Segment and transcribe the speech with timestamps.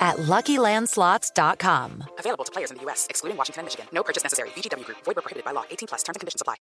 [0.00, 2.04] at LuckyLandSlots.com.
[2.18, 3.86] Available to players in the U.S., excluding Washington and Michigan.
[3.92, 4.48] No purchase necessary.
[4.50, 4.98] VGW Group.
[5.04, 5.64] Void where prohibited by law.
[5.70, 6.02] 18 plus.
[6.02, 6.56] Terms and conditions apply.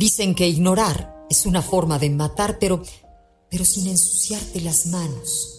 [0.00, 2.80] Dicen que ignorar es una forma de matar, pero,
[3.50, 5.56] pero sin ensuciarte las manos.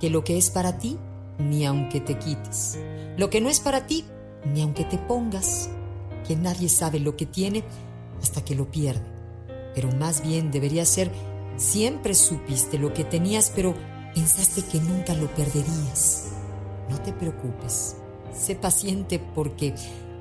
[0.00, 0.98] Que lo que es para ti,
[1.38, 2.78] ni aunque te quites.
[3.16, 4.04] Lo que no es para ti,
[4.44, 5.68] ni aunque te pongas.
[6.28, 7.64] Que nadie sabe lo que tiene
[8.22, 9.04] hasta que lo pierde.
[9.74, 11.10] Pero más bien debería ser
[11.56, 13.74] Siempre supiste lo que tenías, pero
[14.16, 16.28] pensaste que nunca lo perderías.
[16.88, 17.96] No te preocupes.
[18.32, 19.74] Sé paciente porque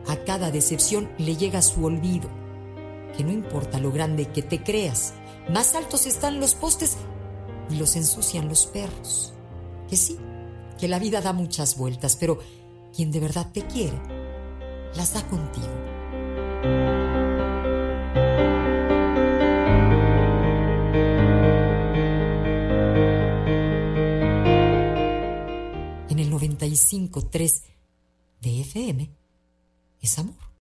[0.05, 2.29] a cada decepción le llega su olvido.
[3.15, 5.13] Que no importa lo grande que te creas,
[5.49, 6.97] más altos están los postes
[7.69, 9.33] y los ensucian los perros.
[9.87, 10.17] Que sí,
[10.77, 12.39] que la vida da muchas vueltas, pero
[12.93, 13.97] quien de verdad te quiere,
[14.95, 15.94] las da contigo.
[26.57, 27.63] 95.3
[28.41, 29.09] de FM
[30.01, 30.45] es amor.